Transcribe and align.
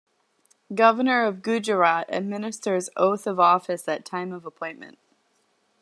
Governor 0.73 1.25
of 1.25 1.43
Gujarat 1.43 2.05
administers 2.11 2.89
oath 2.97 3.27
of 3.27 3.39
office 3.39 3.87
at 3.87 4.03
time 4.03 4.31
of 4.33 4.47
appointment. 4.47 4.97